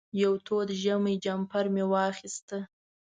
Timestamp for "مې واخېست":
1.73-2.47